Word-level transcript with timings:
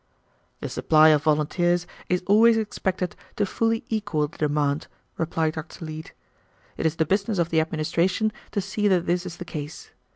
"The 0.61 0.69
supply 0.69 1.09
of 1.09 1.21
volunteers 1.25 1.85
is 2.09 2.23
always 2.25 2.57
expected 2.57 3.15
to 3.35 3.45
fully 3.45 3.85
equal 3.87 4.27
the 4.27 4.35
demand," 4.35 4.87
replied 5.15 5.53
Dr. 5.53 5.85
Leete. 5.85 6.13
"It 6.75 6.87
is 6.87 6.95
the 6.95 7.05
business 7.05 7.37
of 7.37 7.51
the 7.51 7.61
administration 7.61 8.31
to 8.49 8.61
see 8.61 8.87
that 8.87 9.05
this 9.05 9.27
is 9.27 9.37
the 9.37 9.45
case. 9.45 9.91